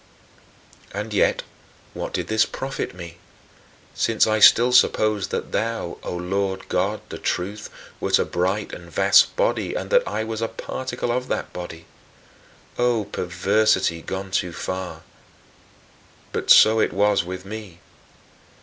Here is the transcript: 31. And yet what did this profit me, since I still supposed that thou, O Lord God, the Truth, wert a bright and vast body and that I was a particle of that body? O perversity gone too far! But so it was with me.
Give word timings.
31. 0.93 0.99
And 1.03 1.13
yet 1.13 1.43
what 1.93 2.11
did 2.11 2.27
this 2.27 2.43
profit 2.43 2.95
me, 2.95 3.19
since 3.93 4.25
I 4.25 4.39
still 4.39 4.71
supposed 4.73 5.29
that 5.29 5.51
thou, 5.51 5.99
O 6.01 6.15
Lord 6.17 6.67
God, 6.69 7.01
the 7.09 7.19
Truth, 7.19 7.69
wert 7.99 8.17
a 8.17 8.25
bright 8.25 8.73
and 8.73 8.89
vast 8.91 9.35
body 9.35 9.75
and 9.75 9.91
that 9.91 10.01
I 10.07 10.23
was 10.23 10.41
a 10.41 10.47
particle 10.47 11.11
of 11.11 11.27
that 11.27 11.53
body? 11.53 11.85
O 12.79 13.03
perversity 13.11 14.01
gone 14.01 14.31
too 14.31 14.53
far! 14.53 15.03
But 16.31 16.49
so 16.49 16.79
it 16.79 16.93
was 16.93 17.23
with 17.23 17.45
me. 17.45 17.79